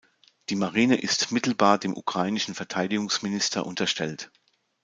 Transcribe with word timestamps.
Die 0.49 0.55
Marine 0.55 0.99
ist 0.99 1.31
mittelbar 1.31 1.77
dem 1.77 1.95
ukrainischen 1.95 2.55
Verteidigungsminister 2.55 3.67
unterstellt. 3.67 4.31